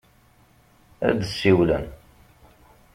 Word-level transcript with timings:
Ad 1.07 1.15
d-siwlen. 1.19 1.85